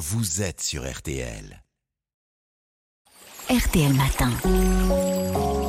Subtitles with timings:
[0.00, 1.62] vous êtes sur RTL.
[3.50, 4.30] RTL Matin.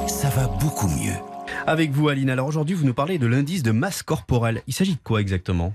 [0.07, 1.17] Ça va beaucoup mieux.
[1.67, 2.29] Avec vous, Aline.
[2.29, 4.63] Alors aujourd'hui, vous nous parlez de l'indice de masse corporelle.
[4.67, 5.73] Il s'agit de quoi exactement?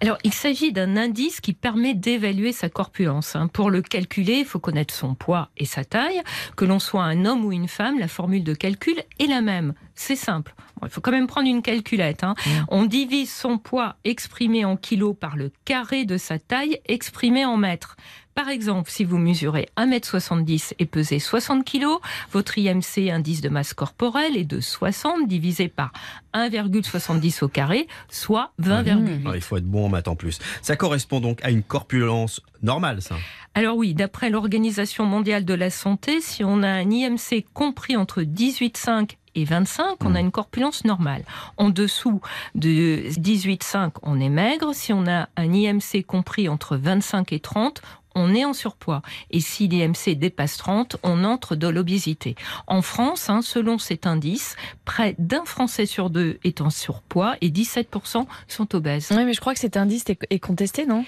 [0.00, 3.36] Alors, il s'agit d'un indice qui permet d'évaluer sa corpulence.
[3.36, 3.48] hein.
[3.48, 6.20] Pour le calculer, il faut connaître son poids et sa taille.
[6.56, 9.72] Que l'on soit un homme ou une femme, la formule de calcul est la même.
[9.94, 10.54] C'est simple.
[10.80, 12.24] Bon, il faut quand même prendre une calculette.
[12.24, 12.34] hein.
[12.68, 17.56] On divise son poids exprimé en kilos par le carré de sa taille exprimé en
[17.56, 17.96] mètres.
[18.34, 21.84] Par exemple, si vous mesurez 1m70 et pesez 60 kg,
[22.32, 25.92] votre IMC, indice de masse corporelle, est de 60 divisé par
[26.34, 29.22] 1,70 au carré, soit 20,8.
[29.26, 30.38] Ah, Il faut être bon en maths en plus.
[30.62, 33.14] Ça correspond donc à une corpulence normale, ça.
[33.54, 38.22] Alors oui, d'après l'Organisation mondiale de la santé, si on a un IMC compris entre
[38.22, 41.24] 18,5 et 25, on a une corpulence normale.
[41.56, 42.20] En dessous
[42.54, 44.74] de 18,5, on est maigre.
[44.74, 47.82] Si on a un IMC compris entre 25 et 30,
[48.14, 49.02] on est en surpoids.
[49.30, 52.34] Et si l'IMC dépasse 30, on entre dans l'obésité.
[52.66, 57.50] En France, hein, selon cet indice, près d'un Français sur deux est en surpoids et
[57.50, 59.08] 17% sont obèses.
[59.10, 61.04] Oui, mais je crois que cet indice est est contesté, non?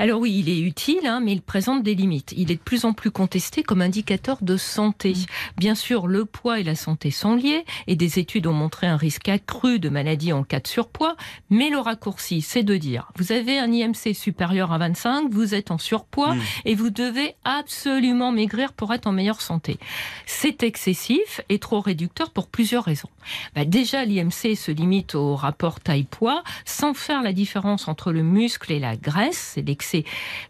[0.00, 2.32] Alors oui, il est utile, hein, mais il présente des limites.
[2.36, 5.14] Il est de plus en plus contesté comme indicateur de santé.
[5.56, 8.96] Bien sûr, le poids et la santé sont liés, et des études ont montré un
[8.96, 11.16] risque accru de maladie en cas de surpoids,
[11.50, 15.72] mais le raccourci, c'est de dire, vous avez un IMC supérieur à 25, vous êtes
[15.72, 19.78] en surpoids, et vous devez absolument maigrir pour être en meilleure santé.
[20.26, 23.10] C'est excessif et trop réducteur pour plusieurs raisons.
[23.56, 28.72] Bah, déjà, l'IMC se limite au rapport taille-poids, sans faire la différence entre le muscle
[28.72, 29.54] et la graisse.
[29.54, 29.87] C'est l'excès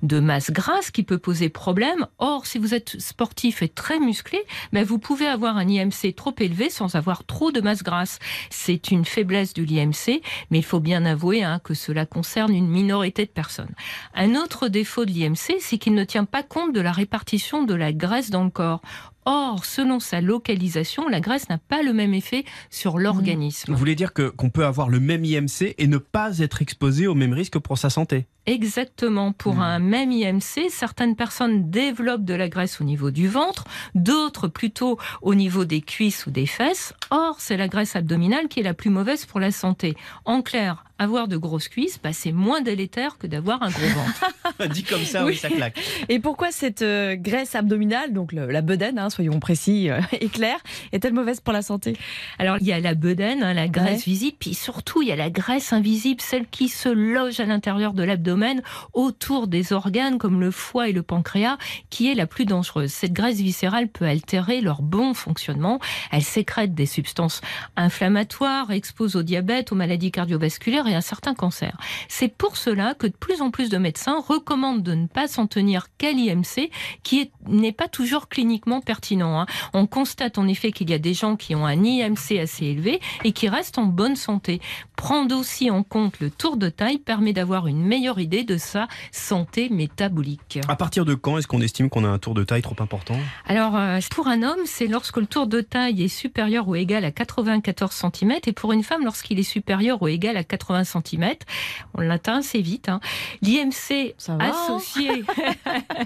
[0.02, 2.06] de masse grasse qui peut poser problème.
[2.18, 4.38] Or, si vous êtes sportif et très musclé,
[4.72, 8.18] bah, vous pouvez avoir un IMC trop élevé sans avoir trop de masse grasse.
[8.50, 12.68] C'est une faiblesse de l'IMC, mais il faut bien avouer hein, que cela concerne une
[12.68, 13.74] minorité de personnes.
[14.14, 17.74] Un autre défaut de l'IMC, c'est qu'il ne tient pas compte de la répartition de
[17.74, 18.82] la graisse dans le corps.
[19.30, 23.70] Or, selon sa localisation, la graisse n'a pas le même effet sur l'organisme.
[23.70, 27.06] Vous voulez dire que qu'on peut avoir le même IMC et ne pas être exposé
[27.06, 28.26] au même risque pour sa santé?
[28.46, 29.32] Exactement.
[29.32, 34.48] Pour un même IMC, certaines personnes développent de la graisse au niveau du ventre, d'autres
[34.48, 36.94] plutôt au niveau des cuisses ou des fesses.
[37.10, 39.94] Or, c'est la graisse abdominale qui est la plus mauvaise pour la santé.
[40.24, 44.68] En clair, avoir de grosses cuisses, bah, c'est moins délétère que d'avoir un gros ventre.
[44.74, 45.36] Dit comme ça, oui, Oui.
[45.36, 45.78] ça claque.
[46.08, 50.28] Et pourquoi cette euh, graisse abdominale, donc le- la bedaine, hein, soyons précis euh, et
[50.28, 50.60] clairs,
[50.92, 51.96] est-elle mauvaise pour la santé?
[52.38, 54.12] Alors, il y a la bedaine, hein, la graisse Ouais.
[54.12, 57.92] visible, puis surtout, il y a la graisse invisible, celle qui se loge à l'intérieur
[57.92, 61.58] de l'abdomen, autour des organes comme le foie et le pancréas,
[61.90, 62.90] qui est la plus dangereuse.
[62.90, 65.78] Cette graisse viscérale peut altérer leur bon fonctionnement.
[66.10, 67.40] Elle sécrète des substances
[67.76, 71.76] inflammatoires, expose au diabète, aux maladies cardiovasculaires et à certains cancers.
[72.08, 75.46] C'est pour cela que de plus en plus de médecins recommandent de ne pas s'en
[75.46, 76.70] tenir qu'à l'IMC,
[77.02, 79.40] qui est- n'est pas toujours cliniquement pertinent.
[79.40, 79.46] hein.
[79.74, 83.00] On constate en effet qu'il y a des gens qui ont un IMC assez élevé
[83.24, 84.60] et qui restent en bonne santé.
[84.96, 88.88] Prendre aussi en compte le tour de taille permet d'avoir une meilleure idée de sa
[89.12, 90.58] santé métabolique.
[90.68, 93.16] À partir de quand est-ce qu'on estime qu'on a un tour de taille trop important?
[93.46, 97.04] Alors, euh, pour un homme, c'est lorsque le tour de taille est supérieur ou égal
[97.04, 101.34] à 94 cm, et pour une femme, lorsqu'il est supérieur ou égal à 80 cm.
[101.94, 102.88] On l'atteint assez vite.
[102.88, 103.00] hein.
[103.42, 105.24] L'IMC associé,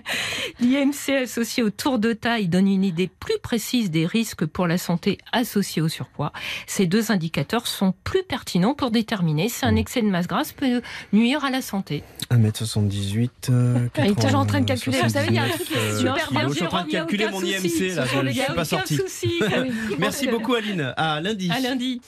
[0.61, 4.79] l'IMC associé au tour de taille donne une idée plus précise des risques pour la
[4.79, 6.33] santé associés au surpoids.
[6.67, 10.83] Ces deux indicateurs sont plus pertinents pour déterminer si un excès de masse grasse peut
[11.13, 12.03] nuire à la santé.
[12.31, 13.31] 1m78.
[13.51, 15.01] Euh, Il est toujours en train de calculer.
[15.03, 16.49] Vous savez, il y a un truc qui est 79, super bien.
[16.49, 17.53] Je suis en train de calculer mon souci.
[17.53, 18.97] IMC, là, je ne suis pas sorti.
[18.97, 19.41] souci.
[19.99, 20.93] Merci beaucoup, Aline.
[20.97, 21.51] À lundi.
[21.51, 22.01] À lundi.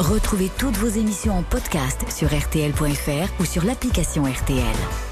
[0.00, 5.09] Retrouvez toutes vos émissions en podcast sur RTL.fr ou sur l'application RTL.